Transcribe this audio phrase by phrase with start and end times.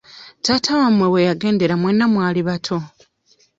[0.45, 2.77] Taata wamwe we yagendera mwenna mwali bato.